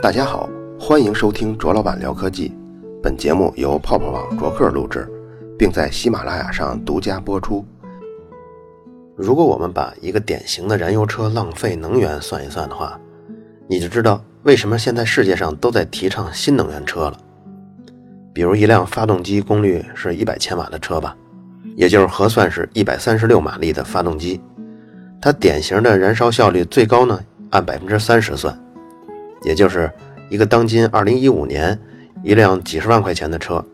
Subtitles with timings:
[0.00, 0.48] 大家好，
[0.78, 2.52] 欢迎收听卓老板聊科技。
[3.02, 5.08] 本节目由泡泡网卓克录制，
[5.58, 7.64] 并在喜马拉雅上独家播出。
[9.16, 12.96] 如果我们把一个典型的燃油车浪费能源算一算的话，
[13.66, 17.18] 你就知道为什么现在世界上都在提倡新能源车了。
[18.32, 21.16] 比如一辆发动机功率是一百千瓦的车吧，
[21.74, 24.40] 也就是核算是一百三十六马力的发动机，
[25.20, 27.18] 它典型的燃烧效率最高呢，
[27.50, 28.56] 按百分之三十算。
[29.42, 29.90] 也就是
[30.28, 31.78] 一个当今二零一五年
[32.22, 33.64] 一辆几十万块钱的车，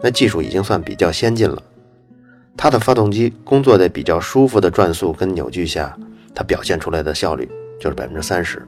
[0.00, 1.62] 那技术已经算比较先进了。
[2.56, 5.96] 它的发动机工作在比较舒服的转速跟扭矩下，
[6.34, 7.48] 它表现出来的效率
[7.80, 8.66] 就是百分之三十。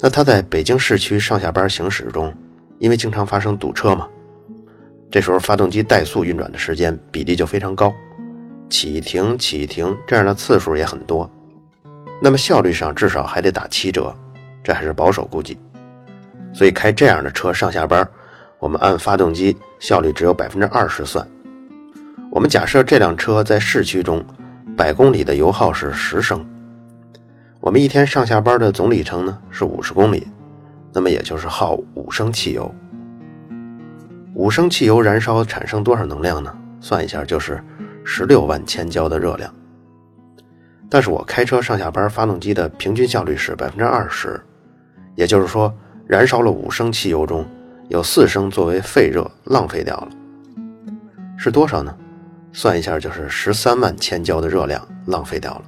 [0.00, 2.32] 那它在北京市区上下班行驶中，
[2.78, 4.08] 因为经常发生堵车嘛，
[5.10, 7.92] 这时候发动机怠速运转的时间比例就非常高，
[8.68, 11.30] 启停启停这样的次数也很多，
[12.22, 14.14] 那么效率上至少还得打七折。
[14.62, 15.58] 这还是保守估计，
[16.52, 18.08] 所以开这样的车上下班，
[18.58, 21.26] 我们按发动机效率只有百分之二十算。
[22.30, 24.24] 我们假设这辆车在市区中，
[24.76, 26.46] 百公里的油耗是十升，
[27.60, 30.26] 我们一天上下班的总里程呢是五十公里，
[30.92, 32.72] 那么也就是耗五升汽油。
[34.34, 36.56] 五升汽油燃烧产生多少能量呢？
[36.80, 37.62] 算一下就是
[38.04, 39.52] 十六万千焦的热量。
[40.88, 44.40] 但是我开车上下班，发动机的平均效率是百分之二十。
[45.14, 45.72] 也就是说，
[46.06, 47.44] 燃烧了五升汽油中，
[47.88, 50.08] 有四升作为废热浪费掉了，
[51.36, 51.94] 是多少呢？
[52.52, 55.62] 算一下就是十三万千焦的热量浪费掉了。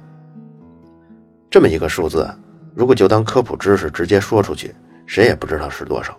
[1.49, 2.29] 这么一个数字，
[2.75, 6.15] 如果就当科普知识直接说出去，谁也不知道是多少。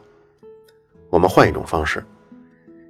[1.09, 2.05] 我们换一种方式，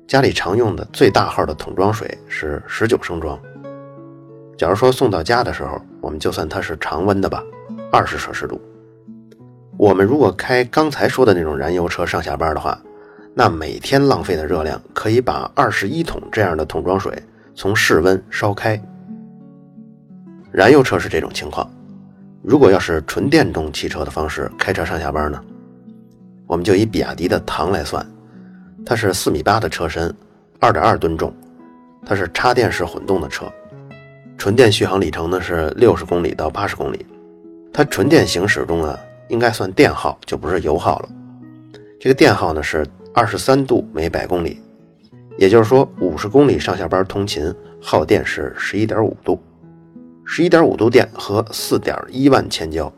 [0.06, 3.38] 家里常用的最大号的桶装水是十九升装。
[4.56, 7.42] 假如说送到家的时候，我们就算它是常温的吧，
[7.92, 8.60] 二十摄氏度。
[9.78, 12.80] 我们如果开刚才说的那种燃油车上下班的话，
[13.34, 17.12] 那每天浪费的热量可以把二十一桶这样的桶装水
[17.54, 18.80] 从室温烧开。
[20.50, 21.70] 燃油车是这种情况，
[22.42, 25.38] 如果要是纯电动汽车的方式开车上下班呢？
[26.46, 28.04] 我们就以比亚迪的唐来算，
[28.86, 30.14] 它是四米八的车身，
[30.58, 31.30] 二点二吨重，
[32.06, 33.44] 它是插电式混动的车，
[34.38, 37.04] 纯电续航里程呢是六十公里到八十公里，
[37.74, 38.98] 它纯电行驶中呢。
[39.28, 41.08] 应该算电耗，就不是油耗了。
[41.98, 44.60] 这个电耗呢是二十三度每百公里，
[45.38, 49.40] 也就是说五十公里上下班通勤耗电是十一点五度，
[50.24, 52.92] 十一点五度电和四点一万千焦。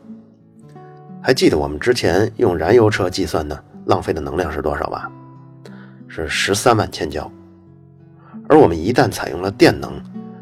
[1.21, 5.11] 还记得我们之前用燃油车计算的浪费的能量是多少吧？
[6.07, 7.29] 是十三万千焦。
[8.47, 10.01] 而我们一旦采用了电能，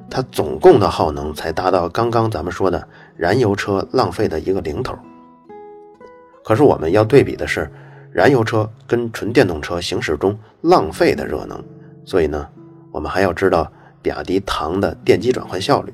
[0.10, 4.98] 它总共的耗能才达到刚刚咱们说的燃油车浪费的一个零头。
[6.48, 7.70] 可是我们要对比的是，
[8.10, 11.62] 燃油车跟纯电动车行驶中浪费的热能，
[12.06, 12.48] 所以呢，
[12.90, 13.70] 我们还要知道
[14.02, 15.94] 比亚迪唐的电机转换效率。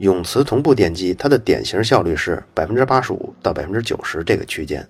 [0.00, 4.86] 永磁同步电机它的典型效率是百分之八十五到百分之九十这个区间，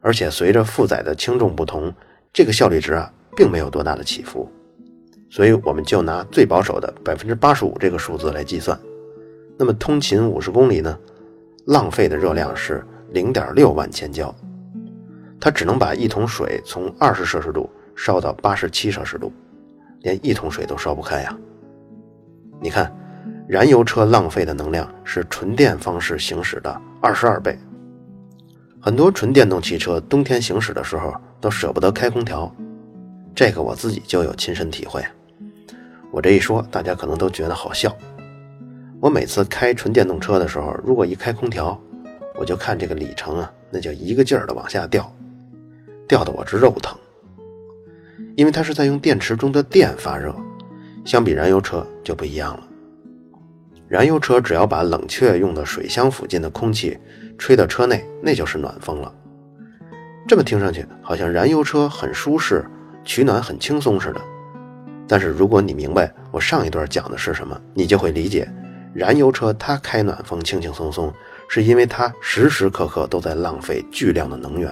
[0.00, 1.94] 而且随着负载的轻重不同，
[2.32, 4.50] 这个效率值啊并没有多大的起伏，
[5.30, 8.76] 所以我们就拿最保守的百分之八十五这个数字来计算。
[9.56, 10.98] 那么通勤五十公里呢，
[11.66, 12.84] 浪费的热量是。
[13.10, 14.34] 零点六万千焦，
[15.40, 19.32] 它只能把一桶水从二十摄氏度烧到八十七摄氏度，
[20.00, 21.36] 连一桶水都烧不开呀！
[22.60, 22.90] 你看，
[23.48, 27.56] 燃油车浪费的能量是纯电方式行驶的二十二倍。
[28.80, 32.54] 很多纯电动汽车冬天行驶的时候都舍不得开空调，
[33.34, 35.04] 这个我自己就有亲身体会。
[36.10, 37.94] 我这一说，大家可能都觉得好笑。
[39.00, 41.78] 我每次开纯电动车的时候，如果一开空调，
[42.38, 45.10] 我就看这个里程啊，那叫一个劲儿的往下掉，
[46.06, 46.96] 掉的我直肉疼。
[48.36, 50.34] 因为它是在用电池中的电发热，
[51.04, 52.62] 相比燃油车就不一样了。
[53.88, 56.98] 燃油车只要把冷却用的水箱附近的空气
[57.38, 59.12] 吹到车内，那就是暖风了。
[60.28, 62.64] 这么听上去好像燃油车很舒适，
[63.04, 64.20] 取暖很轻松似的。
[65.08, 68.46] 但是如果你明白我上一段讲的是什么，你就会理解，
[68.92, 71.12] 燃油车它开暖风轻轻松松。
[71.48, 74.70] 是因为它时时刻刻都在浪费巨量的能源，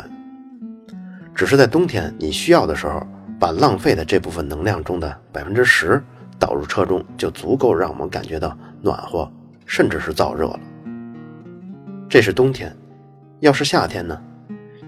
[1.34, 3.06] 只是在冬天你需要的时候，
[3.38, 6.02] 把浪费的这部分能量中的百分之十
[6.38, 9.30] 导入车中，就足够让我们感觉到暖和，
[9.64, 10.60] 甚至是燥热了。
[12.08, 12.74] 这是冬天，
[13.40, 14.20] 要是夏天呢？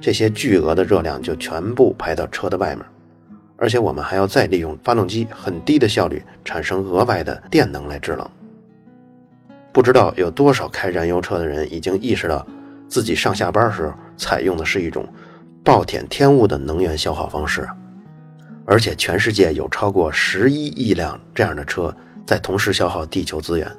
[0.00, 2.84] 这些巨额的热量就全部排到车的外面，
[3.56, 8.30] 而且我们还要再利用发动机很低的效率产生额外的电能来制冷。
[9.76, 12.46] 不知道有多少开燃油车的人已经意识到，
[12.88, 15.06] 自己上下班时采用的是一种
[15.62, 17.68] 暴殄天物的能源消耗方式，
[18.64, 21.94] 而且全世界有超过十一亿辆这样的车
[22.26, 23.70] 在同时消耗地球资源。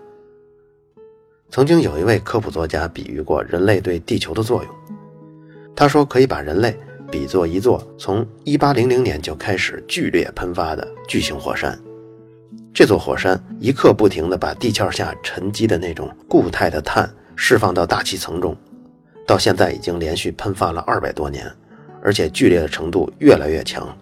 [1.49, 4.71] 曾经有一位科普作家比喻过人类对地球的作用，
[5.75, 6.77] 他说可以把人类
[7.09, 11.75] 比作一座从1800年就开始剧烈喷发的巨型火山。
[12.77, 18.55] 这座火山一刻不停地把地壳下沉积的那种固态的碳释放到大气层中，
[19.25, 21.51] 到现在已经连续喷发了二百多年，
[22.03, 23.97] 而且剧烈的程度越来越强。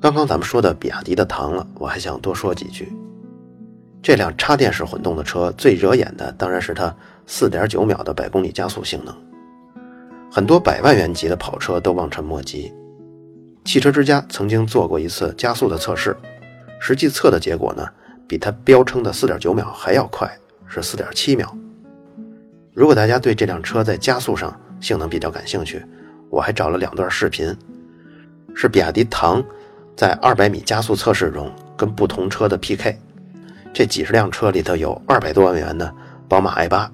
[0.00, 2.92] 刚刚咱们说的比亚迪的唐了，我还想多说几句。
[4.02, 6.92] 这辆插电式混动的车最惹眼的当然是它
[7.28, 9.14] 4.9秒的百公里加速性能，
[10.28, 12.74] 很多百万元级的跑车都望尘莫及。
[13.64, 16.16] 汽车之家曾经做过一次加速的测试，
[16.80, 17.86] 实际测的结果呢，
[18.26, 20.30] 比它标称的4.9秒还要快，
[20.66, 21.56] 是4.7秒。
[22.74, 25.84] 如果大家对这辆车在加速上性能比较感兴趣，
[26.28, 27.56] 我还找了两段视频，
[28.54, 29.42] 是比亚迪唐
[29.96, 32.98] 在200米加速测试中跟不同车的 PK。
[33.72, 35.92] 这几十辆车里头有二百多万元的
[36.28, 36.88] 宝马 i8，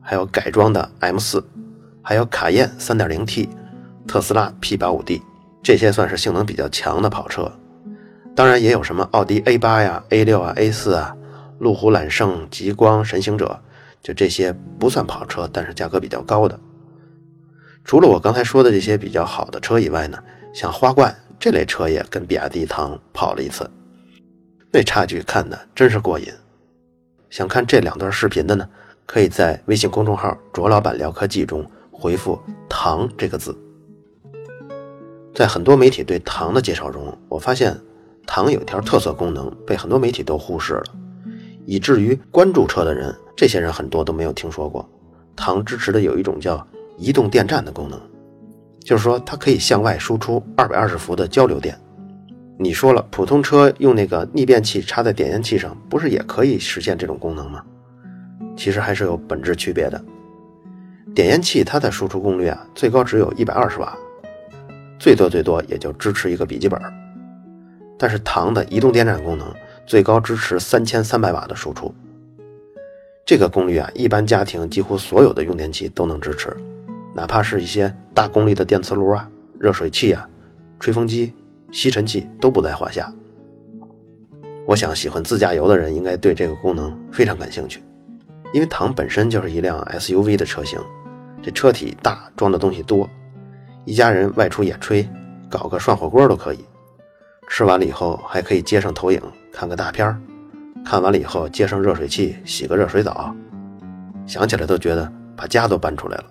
[0.00, 1.42] 还有改装的 M4，
[2.02, 3.48] 还有卡宴 3.0T，
[4.06, 5.20] 特斯拉 P85D，
[5.62, 7.50] 这些算是性能比较强的跑车。
[8.38, 11.16] 当然也有什么奥迪 A8 呀、A6 啊、A4 啊、
[11.58, 13.60] 路虎揽胜、极光、神行者，
[14.00, 16.56] 就这些不算跑车，但是价格比较高的。
[17.84, 20.16] 除了我刚才说的这些比较好的车以外呢，
[20.54, 23.68] 像花冠这类车也跟比亚迪唐跑了一次。
[24.70, 26.28] 那差距看的真是过瘾。
[27.30, 28.68] 想看这两段视频的呢，
[29.04, 32.40] 可以在微信公众号“卓老板聊科技”中回复
[32.70, 33.58] “唐”这个字。
[35.34, 37.76] 在很多媒体对唐的介绍中，我发现
[38.30, 40.84] 唐有一条特色功能被很多媒体都忽视了，
[41.64, 44.86] 以至于关注车的人，这些人很多都没有听说过。
[45.34, 46.64] 唐支持的有一种叫
[46.98, 47.98] 移动电站的功能，
[48.80, 51.76] 就是说它可以向外输出二百二十伏的交流电。
[52.58, 57.64] 你说了，普通车用那个逆变器插在点烟器上，不是也可以实现这种功能吗？
[58.56, 60.04] 其实还是有本质区别的。
[61.14, 63.96] 点烟器它的输出功率啊，最高只有一百二十瓦，
[64.98, 66.78] 最多最多也就支持一个笔记本。
[67.98, 69.52] 但是唐的移动电站功能
[69.86, 71.92] 最高支持三千三百瓦的输出，
[73.26, 76.56] 这个功率啊，一般家庭几乎所有的用电器都能支持，
[77.14, 79.28] 哪怕是一些大功率的电磁炉啊、
[79.58, 80.28] 热水器啊、
[80.78, 81.34] 吹风机。
[81.70, 83.12] 吸尘器都不在话下。
[84.66, 87.82] 我想喜欢自驾游的人应该对这个功能非常感兴趣，
[88.54, 90.80] 因为唐本身就是一辆 SUV 的车型，
[91.42, 93.06] 这车体大，装的东西多，
[93.84, 95.06] 一家人外出野炊，
[95.50, 96.64] 搞个涮火锅都可以。
[97.48, 99.20] 吃完了以后还可以接上投影
[99.52, 100.20] 看个大片儿
[100.84, 103.34] 看完了以后接上热水器洗个热水澡，
[104.26, 106.24] 想起来都觉得把家都搬出来了。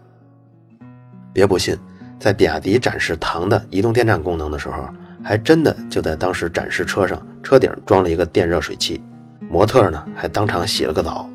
[1.33, 1.77] 别不信，
[2.17, 4.87] 在比亚迪展示唐的移动电站功能的时候。
[5.23, 9.03] 还真的就在当时展示车上，车顶装了一个电热水器，
[9.49, 11.29] 模特呢还当场洗了个澡。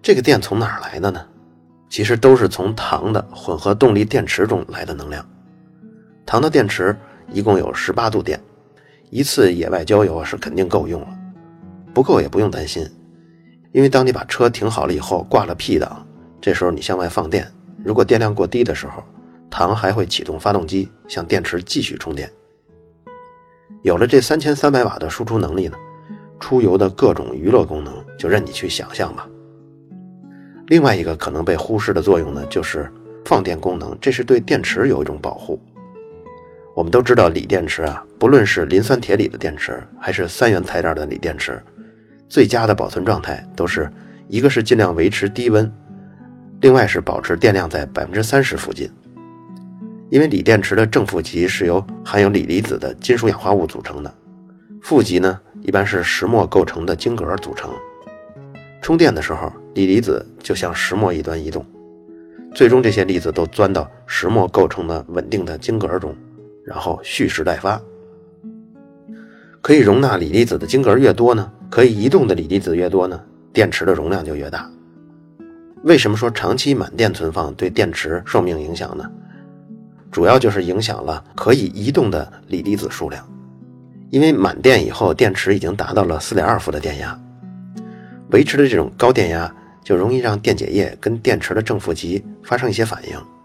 [0.00, 1.22] 这个电从哪儿来的呢？
[1.90, 5.22] 其实都是从唐的混合动力电池中来的能量。
[6.24, 6.96] 唐的电池
[7.30, 8.40] 一共有十八度电，
[9.10, 11.08] 一次野外郊游是肯定够用了。
[11.94, 12.86] 不够也不用担心，
[13.72, 16.06] 因为当你把车停好了以后，挂了 P 档，
[16.40, 17.50] 这时候你向外放电，
[17.84, 19.02] 如果电量过低的时候，
[19.50, 22.30] 糖还会启动发动机向电池继续充电。
[23.82, 25.76] 有了这三千三百瓦的输出能力呢，
[26.38, 29.28] 出游的各种娱乐功能就任你去想象吧。
[30.66, 32.92] 另外一个可能被忽视的作用呢，就是
[33.24, 35.58] 放电功能，这是对电池有一种保护。
[36.78, 41.60] 我们都知道锂电池啊，不论是磷酸铁锂的电池，还是三元材料的锂电池，
[42.28, 43.90] 最佳的保存状态都是
[44.28, 45.68] 一个是尽量维持低温，
[46.60, 48.88] 另外是保持电量在百分之三十附近。
[50.08, 54.14] 因为锂电池的正负极是由含有锂离子的金属氧化物组成的，
[54.80, 57.72] 负极呢一般是石墨构成的晶格组成。
[58.80, 61.66] 充电的时候，锂离子就向石墨一端移动，
[62.54, 66.14] 最终这些粒子都钻到石墨构成的稳定的晶格中，
[66.68, 67.80] 然后蓄势待发。
[69.60, 73.20] 可以容纳锂离子的晶格越多呢，可以移动的锂离子越多呢，
[73.52, 74.70] 电池的容量就越大。
[75.82, 79.10] 为什么说长期满电存放对电池寿命影响呢？
[80.10, 83.26] 主要就是影响了可以移动的锂离子数量，
[84.10, 87.18] 因为满电以后，电池已经达到了四点二伏的电压，
[88.30, 93.37] 维持的这种高电压就容易让电解液跟电池的正负极发生一些反应。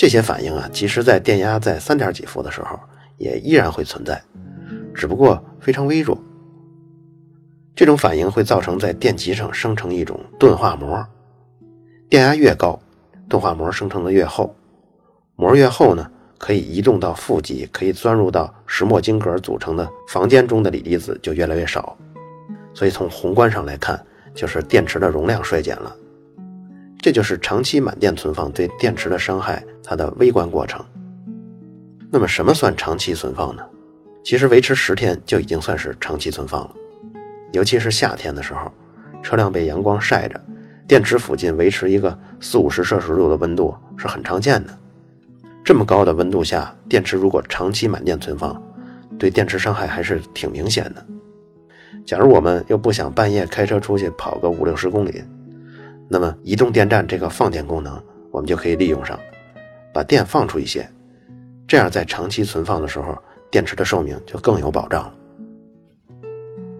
[0.00, 2.80] 这些反应啊，即使在电压在三点几伏的时候，
[3.18, 4.18] 也依然会存在，
[4.94, 6.18] 只不过非常微弱。
[7.76, 11.06] 这种反应会造成在电极上生成一种钝化膜，
[12.08, 12.80] 电压越高，
[13.28, 14.56] 钝化膜生成的越厚，
[15.36, 21.94] 膜越厚呢，可以移动到负极，可以钻入到石墨晶格组成的房间中的锂离子就越来越少。
[22.72, 24.02] 所以从宏观上来看，
[24.34, 25.94] 就是电池的容量衰减了。
[27.00, 30.84] 这就是长期满电存放对电池的伤害，它的微观过程。
[32.10, 33.62] 那么什么算长期存放呢？
[34.22, 36.74] 其实维持十天就已经算是长期存放了，
[37.52, 38.70] 尤其是夏天的时候，
[39.22, 40.38] 车辆被阳光晒着，
[40.86, 44.78] 电池附近维持一个四五十摄氏度的温度是很常见的。
[45.64, 48.62] 这么高的温度下，电池如果长期满电存放，
[49.18, 51.06] 对电池伤害还是挺明显的。
[52.04, 55.24] 假如我们又不想半夜开车出去跑个五六十公里，
[56.12, 58.02] 那么，移动电站这个放电功能，
[58.32, 59.16] 我们就可以利用上，
[59.94, 60.84] 把电放出一些，
[61.68, 63.16] 这样在长期存放的时候，
[63.48, 65.14] 电池的寿命就更有保障了。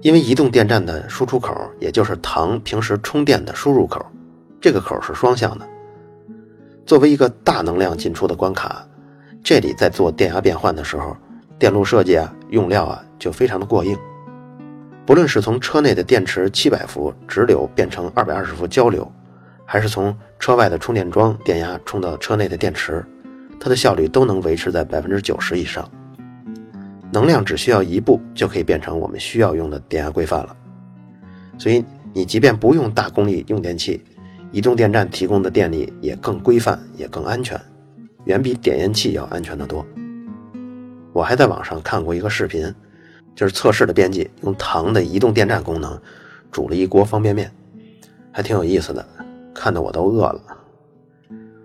[0.02, 4.04] 因为移动电站的输出口，也就是糖平时充电的输入口，
[4.60, 5.68] 这个口是双向的。
[6.84, 8.84] 作为一个大能量进出的关卡，
[9.44, 11.16] 这里在做电压变换的时候，
[11.56, 13.96] 电路设计啊、用料啊，就非常的过硬。
[15.06, 19.08] 不论是从车内的电池七百伏直流变成二百二十伏交流。
[19.72, 23.06] 还是从车外的充电桩电压充到车内的电池，
[23.60, 25.88] 它的效率都能维持在百分之九十以上。
[27.12, 30.56] 能量只需要一步就可以变成我们需要用的电压规范了。
[31.56, 34.02] 所以你即便不用大功率用电器，
[34.50, 37.56] 移动电站提供的电力也更规范，也更安全，
[38.24, 39.86] 远比点烟器要安全得多。
[41.12, 42.74] 我还在网上看过一个视频，
[43.36, 45.96] 就是测试的编辑用唐的移动电站功能
[46.50, 47.48] 煮了一锅方便面，
[48.32, 49.06] 还挺有意思的。
[49.54, 50.40] 看得我都饿了。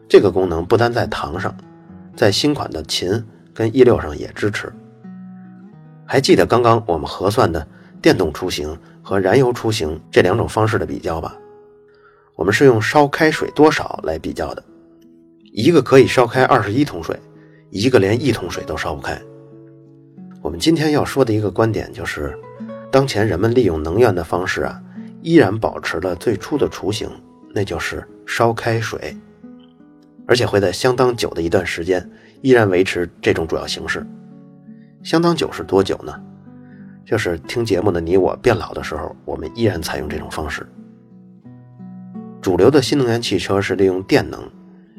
[0.07, 1.55] 这个功能不单在唐上，
[2.15, 3.23] 在新款的秦
[3.53, 4.71] 跟 E 六上也支持。
[6.05, 7.67] 还记得刚刚我们核算的
[8.01, 11.35] 电动出行和燃油出行这两种方式的比较吧？
[12.35, 14.63] 我们是用烧开水多少来比较的。
[15.51, 17.19] 一个可以烧开二十一桶水，
[17.71, 19.19] 一个连一桶水都烧不开。
[20.41, 22.37] 我们今天要说的一个观点就是，
[22.91, 24.79] 当前人们利用能源的方式啊，
[25.21, 27.09] 依然保持了最初的雏形。
[27.55, 29.15] 那就是烧开水，
[30.27, 32.05] 而且会在相当久的一段时间
[32.41, 34.05] 依然维持这种主要形式。
[35.01, 36.21] 相当久是多久呢？
[37.05, 40.67] 就是听节目的你我变老的时候，我们依然采用这种方式。
[42.41, 44.43] 主流的新能源汽车是利用电能，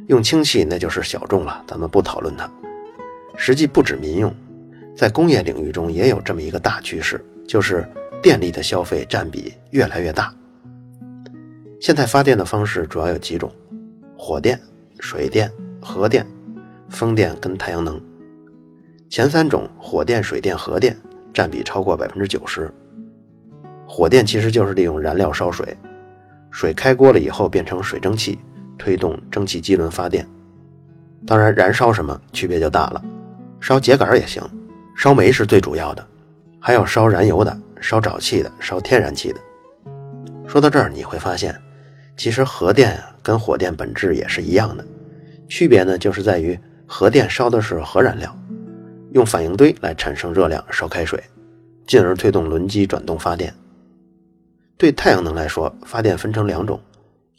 [0.07, 2.51] 用氢气那就是小众了，咱们不讨论它。
[3.37, 4.35] 实际不止民用，
[4.97, 7.87] 在工业领域中也有这么一个大趋势，就是
[8.23, 10.35] 电力的消费占比越来越大。
[11.87, 13.49] 现在发电的方式主要有几种：
[14.19, 14.61] 火电、
[14.99, 15.49] 水电、
[15.81, 16.27] 核电、
[16.89, 18.03] 风电跟太阳能。
[19.09, 20.97] 前三种火电、水电、核电
[21.33, 22.69] 占比超过百分之九十。
[23.87, 25.77] 火电其实就是利用燃料烧水，
[26.51, 28.41] 水开锅了以后变成水蒸气，
[28.77, 30.27] 推动蒸汽机轮发电。
[31.25, 33.05] 当然，燃烧什么区别就大了，
[33.61, 34.43] 烧秸秆也行，
[34.97, 36.05] 烧煤是最主要的，
[36.59, 39.39] 还有烧燃油的、烧沼气的、烧天然气的。
[40.49, 41.57] 说到这儿，你会发现。
[42.17, 44.85] 其实核电跟火电本质也是一样的，
[45.49, 48.35] 区别呢就是在于核电烧的是核燃料，
[49.13, 51.23] 用反应堆来产生热量烧开水，
[51.87, 53.53] 进而推动轮机转动发电。
[54.79, 56.81] 对太阳能来说，发电分成两种，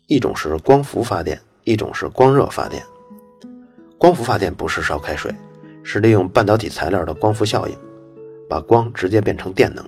[0.06, 2.84] 一种是光伏发电，一种是光热发电。
[3.98, 5.34] 光伏发电不是烧开水，
[5.84, 7.76] 是利用半导体材料的光伏效应，
[8.48, 9.84] 把光直接变成电能。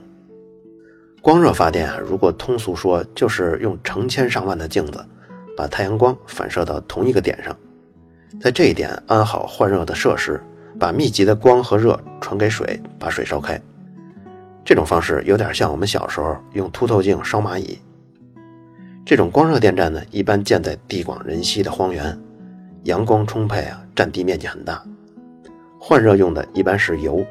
[1.21, 5.05] 光热发电啊，如果通俗说，就是用成千上万的镜子，
[5.55, 7.55] 把太阳光反射到同一个点上，
[8.39, 10.41] 在这一点安好换热的设施，
[10.79, 13.61] 把密集的光和热传给水，把水烧开。
[14.63, 17.77] 这种方式有点像我们小时候用凸透镜烧蚂蚁。
[19.05, 22.17] 这种光热电站呢，一般建在地广人稀的荒原，
[22.83, 24.81] 阳光充沛啊，占地面积很大。
[25.77, 27.25] 换热用的一般是油。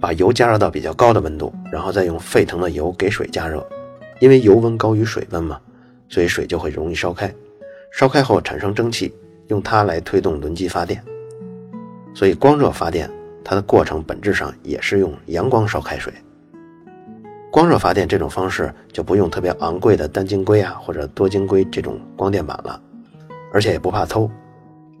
[0.00, 3.64] 把油加热到比较高的温度，然后再用沸腾的油给水加热，
[4.18, 5.60] 因为油温高于水温嘛，
[6.08, 7.32] 所以水就会容易烧开。
[7.92, 9.12] 烧开后产生蒸汽，
[9.48, 11.02] 用它来推动轮机发电。
[12.14, 13.10] 所以光热发电
[13.44, 16.12] 它的过程本质上也是用阳光烧开水。
[17.52, 22.80] 光热发电这种方式就不用特别昂贵的单晶硅啊或者多晶硅这种光电板了，
[23.52, 24.30] 而且也不怕偷。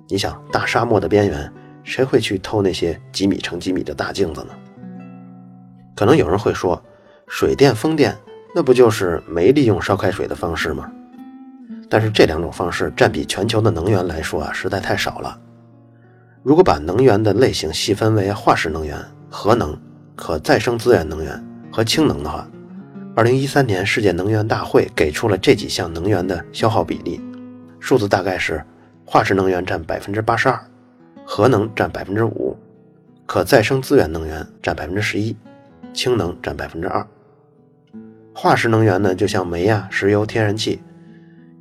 [0.08, 1.52] 你想大沙漠的边缘，
[1.84, 4.50] 谁会去偷那些几米乘几米的大镜子呢？
[5.94, 6.82] 可能有人会说，
[7.28, 8.16] 水电、风电，
[8.54, 10.90] 那不就是没利用烧开水的方式吗？
[11.88, 15.38] 但是这两种方式占比全球的能源来说啊，实在太少了。
[16.42, 18.96] 如果把能源的类型细分为化石能源、
[19.28, 19.78] 核能、
[20.16, 22.48] 可再生资源能源和氢能的话，
[23.14, 27.20] 二零一三年世界能源大会给出了这几项能源的消耗比例，
[27.78, 28.64] 数字大概是：
[29.04, 30.58] 化石能源占百分之八十二，
[31.26, 32.56] 核能占百分之五，
[33.26, 35.36] 可再生资源能源占百分之十一，
[35.92, 37.06] 氢能占百分之二。
[38.34, 40.80] 化石能源呢，就像煤呀、石油、天然气，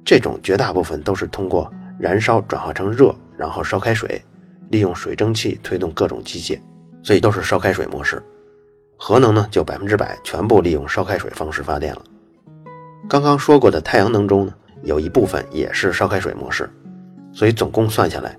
[0.06, 4.22] 这种绝大部分都是通过燃烧转化成热，然后烧开水，
[4.70, 6.60] 利用水蒸气推动各种机械，
[7.04, 8.22] 所以都是烧开水模式。
[8.98, 12.02] 核能呢，就百分之百全部利用烧开水方式发电了。
[13.10, 16.70] 刚刚说过的太阳能中呢，有一部分也是烧开水模式，
[17.34, 18.38] 所以总共算下来，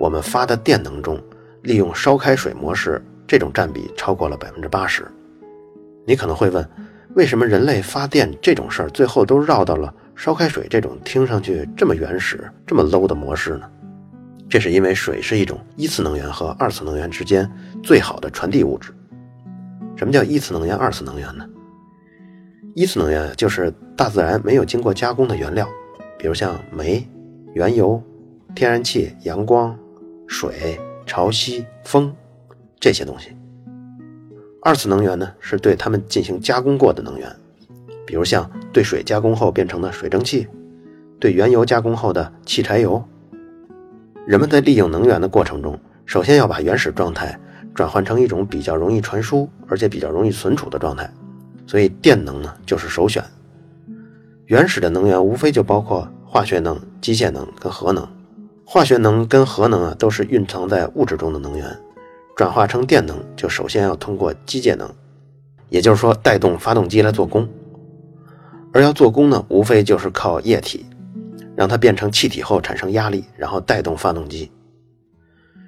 [0.00, 1.20] 我们发的电能中，
[1.62, 5.06] 利用烧开水模式这种占比超过了百分之八十。
[6.08, 6.66] 你可能会问，
[7.16, 13.70] 为什么人类发电这种事儿最后都绕到了烧开水这种听上去这么原始、这么 low 的模式呢？
[14.48, 17.46] 这是因为水是一种一次能源和二次能源之间
[17.82, 18.90] 最好的传递物质。
[19.96, 21.46] 什么叫一次能源、二次能源呢？
[22.74, 25.68] 一次能源就是大自然没有经过加工的原料，
[26.18, 27.06] 比如像煤、
[27.52, 28.02] 原油、
[28.54, 29.78] 天然气、阳光、
[30.26, 32.10] 水、潮汐、风
[32.80, 33.36] 这些东西。
[34.68, 37.34] 二次能源呢，是对它们进行加工过的能源，
[38.06, 40.46] 比如像对水加工后变成的水蒸气，
[41.18, 43.02] 对原油加工后的汽柴油。
[44.26, 47.40] 人们在利用能源的过程中，首先要把原始状态
[47.74, 51.10] 转换成一种比较容易传输而且比较容易存储的状态。
[51.66, 53.24] 所以电能呢就是首选。
[54.44, 58.06] 原始的能源无非就包括化学能、机械能跟核能。
[58.66, 61.74] 化学能跟核能啊都是蕴藏在物质中的能源，
[62.38, 64.88] 转化成电能就首先要通过机械能，
[65.70, 67.48] 也就是说带动发动机来做功。
[68.72, 70.86] 而要做功呢，无非就是靠液体，
[71.56, 74.52] 让它变成气体后产生压力，然后带动发动机。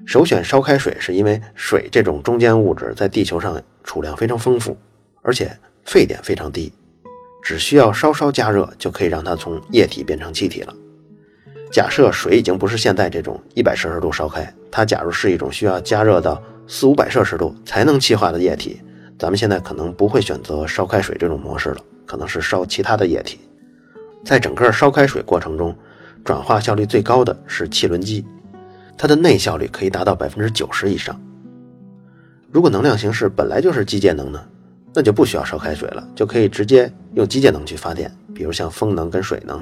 [0.06, 4.76] 首选烧开水是因为水这种中间物质在地球上储量非常丰富，
[5.22, 5.50] 而且。
[5.86, 6.70] 沸点非常低，
[7.42, 10.74] 只需要稍稍加热就可以让它从液体变成气体了。
[11.72, 16.40] 假设水已经不是现在这种一百摄氏度烧开，它假如是一种需要加热到
[16.72, 18.80] 四五百摄氏度才能气化的液体，
[19.18, 23.40] 咱们现在可能不会选择烧开水这种模式了，可能是烧其他的液体。
[24.24, 25.76] 在整个烧开水过程中，
[26.24, 28.24] 转化效率最高的是汽轮机，
[28.96, 31.20] 它的内效率可以达到百分之九十以上。
[32.52, 34.40] 如果能量形式本来就是机械能呢？
[34.94, 39.60] 那就不需要烧开水了，就可以直接用机械能去发电，比如像风能跟水能。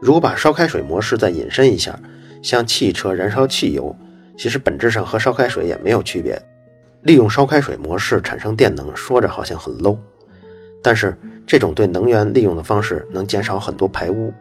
[0.00, 1.96] 如果把烧开水模式再引申一下，
[2.42, 3.94] 像汽车燃烧汽油，
[4.36, 6.40] 其实本质上和烧开水也没有区别。
[7.02, 9.98] 利用烧开水模式产生电能，说着好像很 low，
[10.82, 11.16] 但是
[11.46, 14.32] 这种对能源利用的方式能减少很多排污。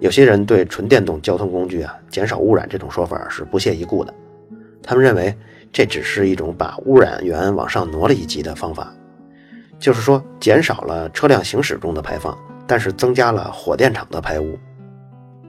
[0.00, 4.12] 有些人对纯电动交通工具啊减少污染这种说法是不屑一顾的，
[4.82, 5.36] 他们认为
[5.70, 8.92] 这只是一种把污染源往上挪了一级的方法。
[9.78, 14.58] 就是说，减少了车辆行驶中的排放，但是增加了火电厂的排污。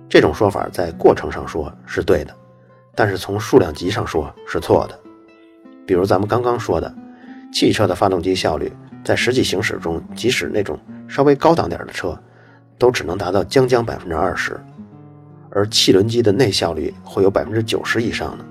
[0.09, 2.35] 这种说法在过程上说是对的，
[2.95, 4.99] 但是从数量级上说是错的。
[5.85, 6.93] 比如咱们刚刚说的，
[7.51, 8.71] 汽车的发动机效率
[9.03, 12.17] 在实际行驶中，即使那种稍微高档点的车，
[12.77, 14.59] 都只能达到将将百分之二十，
[15.49, 18.45] 而汽轮机的内效率会有百分之九十以上呢。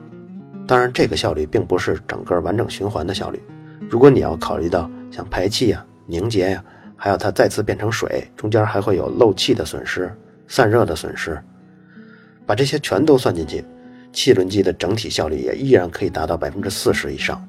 [0.66, 3.42] 当然，这个效率并不是整个完整循环的效率。
[3.90, 6.64] 如果你要考虑到像排气呀、凝结呀，
[6.96, 10.14] 还有它再次变成水，中间还会有漏气的损失、
[10.46, 11.42] 散热的损失，
[12.46, 13.64] 把这些全都算进去，
[14.12, 17.42] 汽轮机的整体效率也依然可以达到百分之四十以上。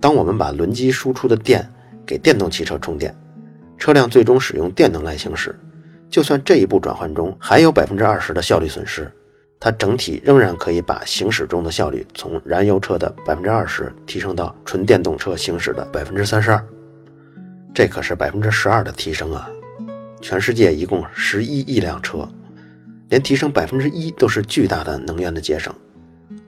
[0.00, 1.66] 当我们把轮机输出的电
[2.06, 3.14] 给电动汽车充电，
[3.78, 5.58] 车辆最终使用电能来行驶，
[6.10, 9.10] 就算这一步转换中还有百分之二十的效率损失。
[9.60, 16.62] 它整体仍然可以把行驶中的效率从燃油车的百分之二十提升到纯电动车行驶的百分之三十二，
[17.72, 19.48] 这可是百分之十二的提升啊！
[20.20, 22.28] 全世界一共十一亿辆车，
[23.08, 25.74] 连提升百分之一都是巨大的能源的节省，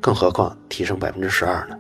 [0.01, 1.79] 更何况提升百分之十二呢？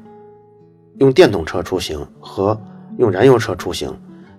[0.99, 2.61] 用电动车出行和
[2.99, 3.95] 用燃油车出行，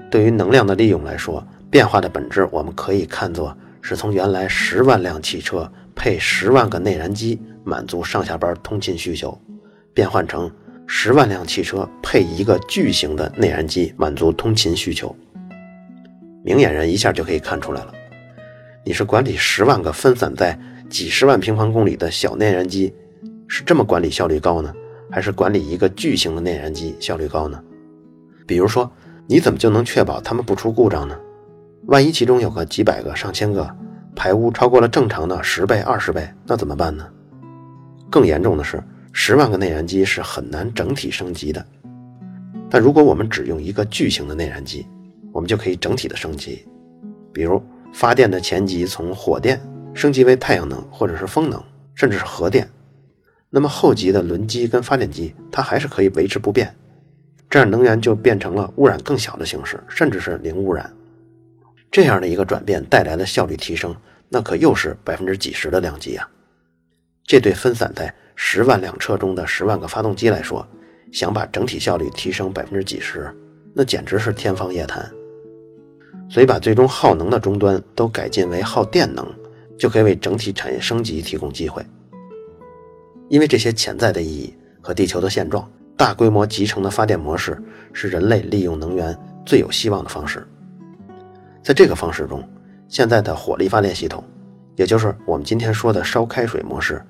[0.10, 5.72] 对于能量的利用来说，变化的本质我们可以看作是从原来十万辆汽车。
[6.00, 9.36] 配十万个内燃机满足上下班通勤需求，
[9.96, 10.48] 变换成
[10.86, 15.16] 十万辆汽车配一个巨型的内燃机满足通勤需求。
[16.44, 17.92] 明眼人一下就可以看出来了，
[18.88, 20.58] 你是管理十万个分散在
[20.90, 22.94] 几十万平方公里的小内燃机，
[23.46, 24.74] 是这么管理效率高呢，
[25.12, 27.62] 还是管理一个巨型的内燃机效率高呢？
[28.48, 28.90] 比如说，
[29.28, 31.20] 你怎么就能确保它们不出故障呢？
[31.88, 33.70] 万一其中有个几百个、上千个？
[34.16, 37.06] 排污超过了正常的十倍、二十倍，那怎么办呢？
[38.10, 41.66] 更严重的是，十万个内燃机是很难整体升级的。
[42.70, 44.88] 但如果我们只用一个巨型的内燃机，
[45.34, 46.66] 我们就可以整体的升级。
[47.34, 47.62] 比如，
[47.94, 49.60] 发电的前级从火电
[49.94, 51.62] 升级为太阳能或者是风能，
[51.96, 52.70] 甚至是核电，
[53.50, 56.76] 那么后级的轮机跟发电机它还是可以维持不变，
[57.50, 60.94] 这样能源就变成了污染更小的形式，甚至是零污染。
[61.90, 63.96] 这样的一个转变带来的效率提升，
[64.30, 66.30] 那可又是百分之几十的量级啊！
[67.26, 70.68] 这对分散在十万辆车中的十万个发动机来说，
[71.12, 73.34] 想把整体效率提升百分之几十，
[73.74, 75.10] 那简直是天方夜谭。
[76.30, 79.26] 所以，把最终耗能的终端都改进为耗电能，
[79.78, 81.86] 就可以为整体产业升级提供机会。
[83.30, 87.62] 因为这些潜在的意义和地球的现状，大规模集成的发电模式
[87.94, 90.46] 是人类利用能源最有希望的方式。
[91.64, 92.42] 在这个方式中，
[92.88, 94.24] 现在的火力发电系统，
[94.76, 97.02] 也就是我们今天说的烧开水模式，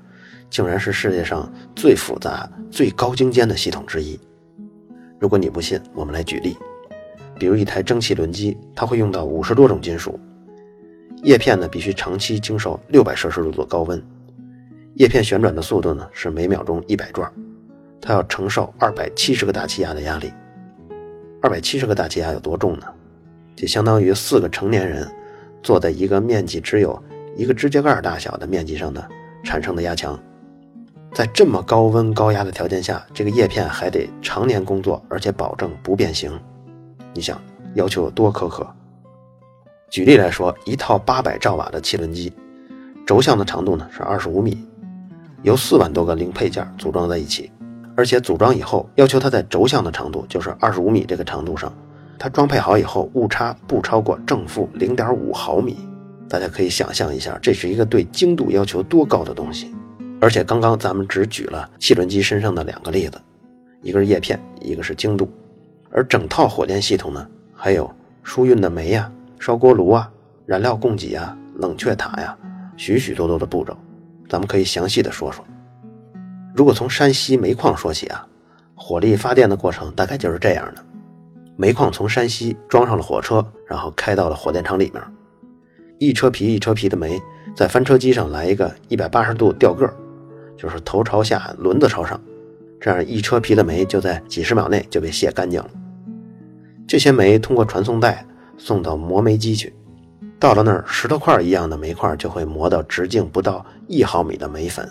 [0.50, 4.20] 竟然是世界上最复杂、最高精尖的系统之一。
[5.20, 6.56] 如果你不信，我们来举例。
[7.40, 10.20] 比如一台蒸汽轮机，它会用到五十多种金属，
[11.24, 14.02] 叶片呢必须长期经受六百摄氏度的高温，
[14.96, 17.32] 叶片旋转的速度呢是每秒钟一百转，
[18.02, 20.32] 它要承受二百七十个大气压的压力。
[21.42, 22.88] 二百七十个大气压有多重呢？
[23.56, 25.08] 就相当于四个成年人
[25.64, 27.02] 坐在一个面积只有
[27.36, 29.08] 一个指甲盖大小的面积上的
[29.44, 30.20] 产生的压强，
[31.14, 36.32] 在这么高温高压的条件下，这个叶片还得常年工作，而且保证不变形。
[37.14, 37.42] 你想
[37.76, 38.68] 要求有多苛刻？
[39.90, 42.34] 举例来说，一套八百兆瓦的汽轮机，
[43.06, 44.68] 轴向的长度呢是二十五米，
[45.44, 47.52] 由四万多个零配件组装在一起，
[47.96, 51.74] 而且组装以后要求它在轴向的长度，就是二十五米这个长度上。
[52.20, 55.78] 它装配好以后，误差不超过正负零点五毫米。
[56.28, 59.74] 大家可以想象一下，这是一个对精度要求多高的东西。
[60.20, 63.22] 而且刚刚咱们只举了汽轮机身上的两个例子，
[63.84, 65.30] 一个是叶片，一个是精度。
[65.90, 67.90] 而整套火电系统呢，还有
[68.24, 70.12] 输运的煤呀、烧锅炉啊、
[70.46, 72.38] 燃料供给啊、冷却塔呀，
[72.76, 73.76] 许许多多的步骤，
[74.30, 75.44] 咱们可以详细的说说。
[76.56, 78.28] 如果从山西煤矿说起啊，
[78.76, 80.84] 火力发电的过程大概就是这样的。
[81.56, 85.04] 煤矿从山西装上了火车，然后开到了火电厂里面。
[86.00, 87.20] 一车皮一车皮的煤，
[87.56, 89.92] 在翻车机上来一个一百八十度吊个，
[90.56, 92.22] 就是头朝下，轮子朝上，
[92.80, 95.70] 这样一车皮的煤就在几十秒内就被卸干净了。
[96.88, 98.26] 这些煤通过传送带
[98.58, 99.74] 送到磨煤机去，
[100.40, 104.88] 到了那儿，石头块一样的煤块就会磨到直径不到一毫米的煤粉。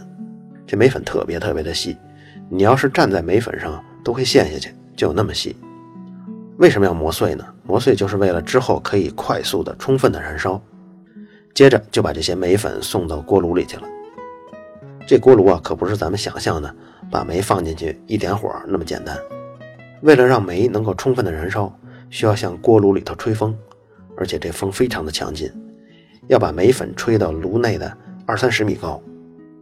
[0.66, 1.96] 这煤粉特别特别的细，
[2.50, 5.56] 你要是站在煤粉上都会陷下去，就有那么细。
[6.58, 7.44] 为什么要磨碎呢？
[7.64, 10.60] 磨碎就是为了之后可以快速的、充分的燃烧。
[11.54, 13.82] 接着就把这些煤粉送到锅炉里去了。
[15.06, 16.74] 这锅炉啊，可不是咱们想象的
[17.10, 19.16] 把煤放进去一点火那么简单。
[20.02, 21.72] 为了让煤能够充分的燃烧，
[22.10, 23.56] 需要向锅炉里头吹风，
[24.16, 25.50] 而且这风非常的强劲，
[26.28, 29.02] 要把煤粉吹到炉内的二三十米高。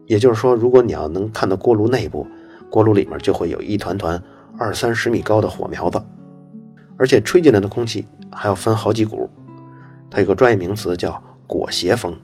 [0.07, 2.27] 也就是说，如果你要能看到锅炉内部，
[2.69, 4.23] 锅炉里面就会有一团团
[4.59, 6.03] 二三十米高的火苗子。
[6.97, 9.29] 而且吹进来的空气还要分好几股，
[10.11, 12.15] 它有个专业名词叫裹挟风，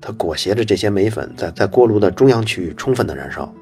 [0.00, 3.52] 它裹挟着这些煤粉在在锅炉的中央区域充分的燃烧。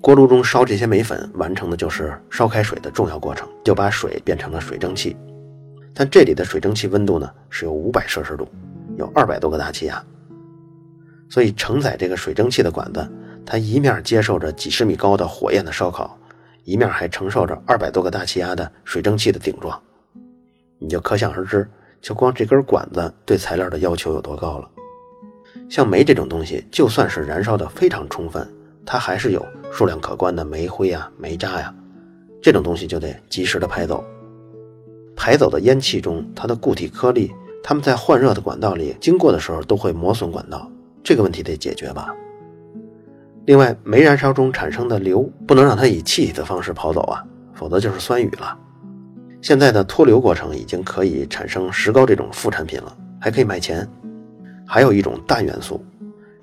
[0.00, 5.16] 锅炉中烧这些煤粉，完成的就是烧开水的重要过程，就把水变成了水蒸气。
[5.92, 8.48] 但这里的水蒸气温度呢是有五百摄氏度，
[8.96, 10.02] 有二百多个大气压，
[11.28, 13.06] 所以承载这个水蒸气的管子，
[13.44, 16.16] 它一面接受着几十米高的火焰的烧烤。
[16.64, 19.80] 一面还承受着二百多个大气压的水蒸气的顶撞，
[20.78, 21.68] 你就可想而知，
[22.00, 24.70] 就光这根管子对材料的要求有多高了。
[25.68, 28.46] 像煤这种东西，就算是燃烧的非常充分，
[28.84, 31.74] 它还是有数量可观的煤灰啊、煤渣呀，
[32.42, 34.04] 这种东西就得及时的排走。
[35.14, 37.30] 排走的烟气中，它的固体颗粒，
[37.62, 40.70] 它们在换热的管道里经过的时候，都会磨损管道，
[41.02, 42.14] 这个问题得解决吧。
[43.46, 48.58] 另外，煤燃烧中产生的硫不能让它以气体的方式跑走啊，否则就是酸雨了。
[49.42, 53.88] 现在的脱硫过程已经可以产生石膏这种副产品了，还可以卖钱。
[54.66, 55.84] 还有一种氮元素，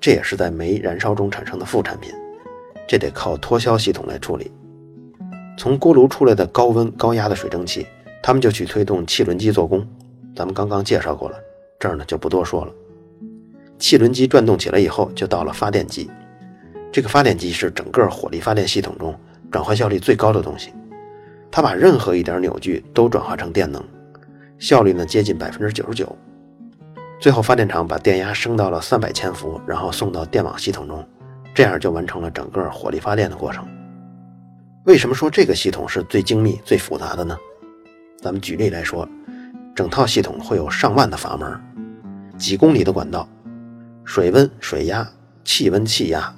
[0.00, 2.12] 这也是在煤燃烧中产生的副产品，
[2.88, 4.50] 这得靠脱硝系统来处理。
[5.58, 7.86] 从锅炉出来的高温高压的水蒸气，
[8.22, 9.86] 他们就去推动汽轮机做工。
[10.34, 11.36] 咱们刚刚介绍过了，
[11.78, 12.72] 这儿呢就不多说了。
[13.78, 16.10] 汽轮机转动起来以后，就到了发电机。
[16.90, 19.14] 这个发电机是整个火力发电系统中
[19.50, 20.72] 转换效率最高的东西，
[21.50, 23.82] 它把任何一点扭矩都转化成电能，
[24.58, 26.16] 效率呢接近百分之九十九。
[27.20, 31.04] 最后发电厂把电压升到了三百千伏，然后送到电网系统中，
[31.58, 33.66] 这样就完成了整个火力发电的过程。
[34.84, 37.36] 为什么说这个系统是最精密、最复杂的呢？
[38.22, 39.08] 咱们举例来说，
[39.74, 41.60] 整套系统会有上万的阀门，
[42.38, 43.28] 几公里的管道。
[44.04, 45.04] 水温、水压、
[45.42, 46.32] 气温、气压、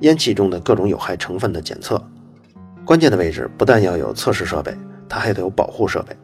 [0.00, 2.02] 烟气中的各种有害成分的检测。
[2.84, 4.76] 关键的位置不但要有测试设备，
[5.08, 6.16] 它还得有保护设备。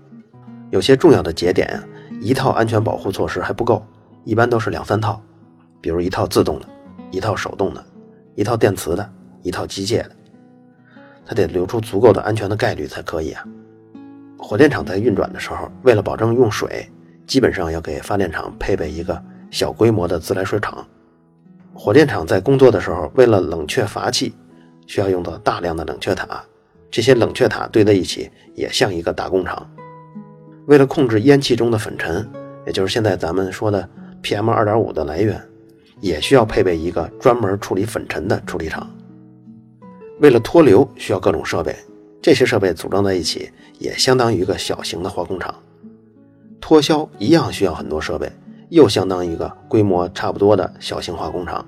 [0.71, 1.81] 有些重要的节点，
[2.21, 3.87] 一套安全保护措施还不够，
[4.25, 5.23] 一般都是两三套，
[5.81, 6.67] 比如一套自动的，
[7.13, 7.85] 一套手动的，
[8.35, 9.11] 一套电磁的，
[9.43, 10.11] 一套机械的。
[11.25, 13.45] 它得留出足够的安全的概率才可以啊。
[14.39, 16.91] 火电厂在运转的时候，为了保证用水，
[17.27, 20.87] 基本上要给发电厂配备一个小规模的自来水厂。
[21.75, 24.35] 火电厂在工作的时候，为了冷却阀气，
[24.87, 26.43] 需要用到大量的冷却塔。
[26.91, 29.67] 这些冷却塔堆在一起，也像一个大工厂。
[30.67, 32.29] 为了控制烟气中的粉尘，
[32.67, 33.89] 也就是现在咱们说的
[34.23, 35.41] PM 二点五的来源，
[36.03, 38.87] 也需要配备一个专门处理粉尘的处理厂。
[40.21, 41.75] 为了脱硫，需要各种设备。
[42.21, 45.55] 这些设备组装在一起，也相当于一个小型的化工厂。
[46.61, 48.31] 脱硝一样需要很多设备，
[48.69, 51.67] 又相当于一个规模差不多的小型化工厂。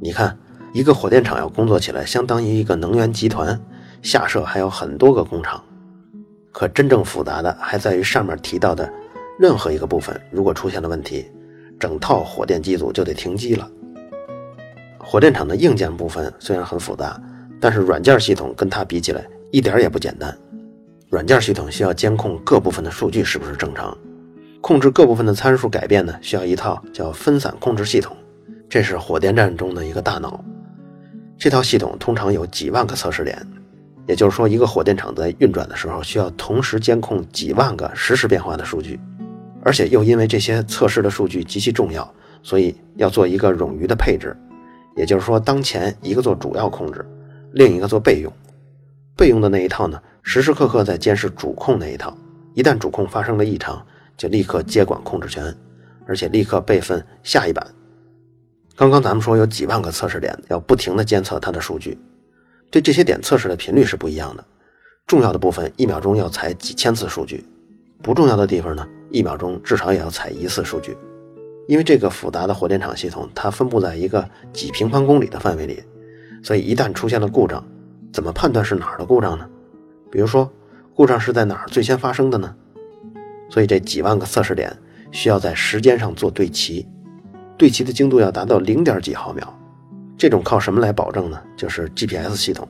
[0.00, 0.38] 你看，
[0.72, 3.60] 一个火电厂要工作起来，相当于一个能源集团，
[4.00, 5.62] 下设还有很多个工厂。
[6.52, 8.90] 可真正复杂的还在于上面提到的
[9.38, 11.30] 任何一个部分，如果出现了问题，
[11.80, 13.68] 整套火电机组就得停机了。
[14.98, 17.20] 火电厂的硬件部分虽然很复杂，
[17.58, 20.36] 但是软件系统跟它比起来，一点也不简单，
[21.08, 23.96] 软件系统需要监控各部分的数据是不是正常，
[24.60, 26.14] 控制各部分的参数改变呢？
[26.20, 28.16] 需要一套叫分散控制系统，
[28.68, 30.44] 这是火电站中的一个大脑。
[31.36, 33.36] 这套系统通常有几万个测试点，
[34.06, 39.00] 也就是说，一个火电厂在运转的时候需要同时监控几万个实时变化的数据，
[39.62, 44.36] 而且又因为这些测试的数据极其重要，所以要做一个冗余的配置，
[44.96, 47.04] 也就是说，当前一个做主要控制，
[47.52, 48.32] 另一个做备用。
[49.16, 52.16] 备用的那一套呢，时时刻刻在监视主控那一套，
[52.54, 53.84] 一旦主控发生了异常，
[54.16, 55.54] 就立刻接管控制权，
[56.06, 57.66] 而且立刻备份下一版。
[58.76, 61.98] 刚刚咱们说有几万个测试点，要不停的监测它的数据，
[62.70, 64.44] 对这些点测试的频率是不一样的。
[65.06, 67.44] 重要的部分一秒钟要采几千次数据，
[68.02, 70.96] 不重要的地方呢，一秒钟至少也要采一次数据。
[71.68, 75.82] 因为这个复杂的火电厂系统，它分布在一个几平方公里的范围里，
[76.42, 77.64] 所以一旦出现了故障，
[78.12, 79.48] 怎么判断是哪儿的故障呢？
[80.10, 80.50] 比如说，
[80.94, 82.52] 故障是在哪儿最先发生的呢？
[83.48, 84.76] 所以这几万个测试点
[85.12, 86.86] 需要在时间上做对齐，
[87.56, 89.56] 对齐的精度要达到零点几毫秒。
[90.18, 91.40] 这种靠什么来保证呢？
[91.56, 92.68] 就是 GPS 系统。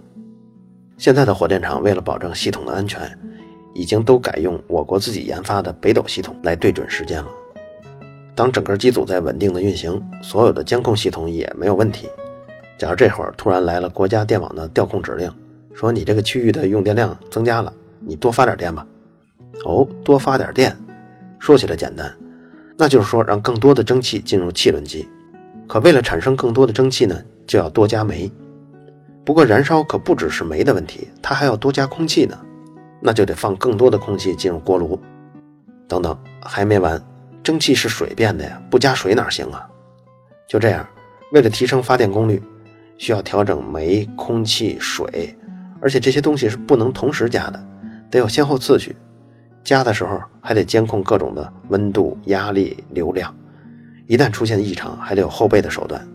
[0.98, 3.00] 现在的火电厂为了保证系统的安全，
[3.74, 7.28] 已经都改用我国自己研发的北斗系统来对准时间了。
[8.34, 12.08] 当整个机组在稳定的运行，所有的监控系统也没有问题。
[12.78, 15.30] 假如这会儿突然来了国家电网的调控指令，
[15.74, 18.86] 说你这个区域的用电量增加了，你多发点电吧。
[19.64, 20.74] 哦，多发点电，
[21.38, 22.10] 说起来简单，
[22.78, 25.06] 那就是说让更多的蒸汽进入汽轮机。
[25.68, 28.30] 可为了产生更多的蒸汽呢，就要多加煤。
[29.24, 32.38] 不过燃烧可不只是煤的问题，它还要多加空气呢，
[33.00, 34.98] 那就得放更多的空气进入锅炉。
[35.88, 37.02] 等等，还没完，
[37.42, 39.66] 蒸汽是水变的呀，不加水哪行啊？
[40.48, 40.86] 就这样，
[41.32, 42.42] 为了提升发电功率。
[42.98, 45.34] 需要调整煤、空气、水，
[45.80, 47.58] 而且这些东西是不能同时加的，
[48.10, 48.94] 得有先后次序。
[49.64, 53.34] 加的时候还得监控各种的温度、压力、流量，
[54.06, 56.06] 一旦出现异常，还得有后备的手段。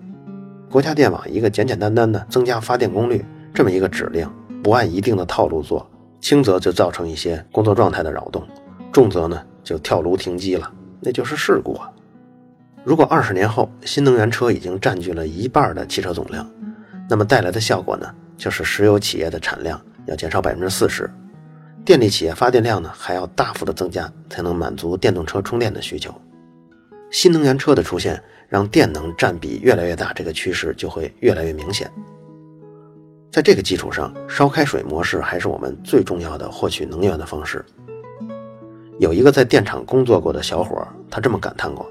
[0.69, 4.29] 国家电网一个简简单单的增加发电功率这么一个指令，
[4.61, 5.89] 不按一定的套路做，
[6.25, 8.41] 轻则就造成一些工作状态的扰动，
[8.91, 11.87] 重则呢就跳炉停机了，那就是事故啊。
[12.83, 16.51] 如果二十年后新能源车已经占据了一半的汽车总量，
[17.07, 21.07] 那么带来的效果呢，就是石油企业的产量要减少百分之四十，
[21.85, 26.11] 电力企业发电量呢还要大幅的增加，才能满足电动车充电的需求。
[27.11, 31.87] 新能源车的出现，让电能占比越来越大，这个趋势就会越来越明显。
[33.35, 37.65] 在这个基础上，烧开水模式还是我们最重要的获取能源的方式。
[38.97, 41.85] 有一个在电厂工作过的小伙，他这么感叹过：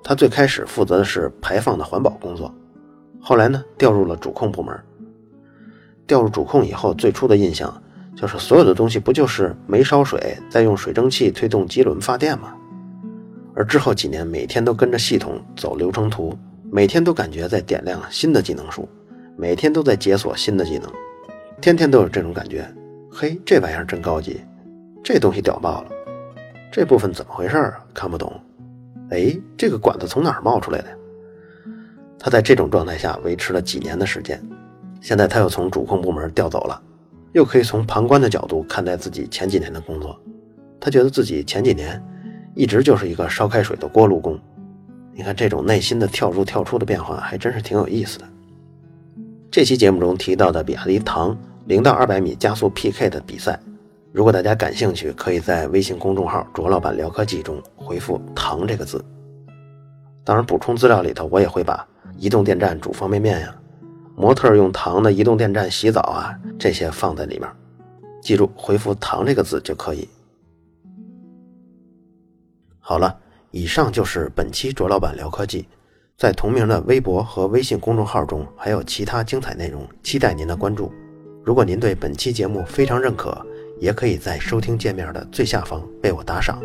[0.00, 2.54] 他最开始负责的是排放的环保工作。
[3.20, 4.80] 后来呢，调入了主控部门。
[6.06, 7.82] 调入主控以后，最初的印象
[8.16, 12.54] 就是所有的东西不就是煤烧水，再用水蒸气推动机轮发电吗？
[13.56, 16.32] 而之后几年，每天都跟着系统走流程图，
[16.70, 18.88] 每天都感觉在点亮新的技能树，
[19.40, 20.92] 每天都在解锁新的技能，
[21.62, 22.62] 天天都有这种感觉。
[23.10, 24.42] 嘿，这玩意儿真高级，
[25.02, 25.90] 这东西屌爆了，
[26.70, 27.82] 这部分怎么回事啊？
[27.94, 28.30] 看不懂。
[29.08, 30.88] 哎，这个管子从哪儿冒出来的？
[32.18, 34.38] 他在这种状态下维持了几年的时间，
[35.00, 36.78] 现在他又从主控部门调走了，
[37.32, 40.20] 又可以从旁观的角度看待自己前几年的工作。
[40.78, 41.98] 他觉得自己前几年
[42.54, 44.38] 一直就是一个烧开水的锅炉工。
[45.14, 48.26] 你看这种内心的跳入跳出的变化，还真是挺有意思的。
[49.50, 51.36] 这期节目中提到的比亚迪唐
[51.66, 53.58] 零到二百米加速 PK 的比赛，
[54.12, 59.04] 如果大家感兴趣，可以在微信公众号“卓老板聊科技”中回复“唐”这个字。
[60.22, 61.84] 当然，补充资料里头我也会把
[62.16, 63.52] 移动电站煮方便面呀，
[64.14, 67.48] 模特用糖的移动电站洗澡啊这些放在里面。
[68.22, 70.08] 记住回复“糖”这个字就可以。
[72.78, 73.18] 好了，
[73.50, 75.66] 以上就是本期卓老板聊科技，
[76.20, 80.92] 在同名的微博和微信公众号中还有其他精彩内容，期待您的关注。
[81.42, 83.34] 如果您对本期节目非常认可，
[83.78, 86.60] 也可以在收听界面的最下方为我打赏。